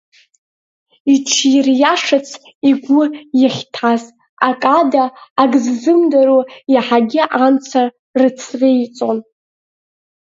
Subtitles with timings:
[1.13, 2.29] Иҽириашарц
[2.69, 3.03] игәы
[3.41, 4.03] иахьҭаз,
[4.49, 5.05] ак ада
[5.41, 7.81] ак ззымдыруаз иаҳагьы амца
[8.19, 9.17] рыцреиҵон.